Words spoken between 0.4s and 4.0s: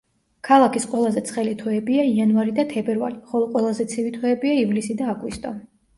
ქალაქის ყველაზე ცხელი თვეებია იანვარი და თებერვალი, ხოლო ყველაზე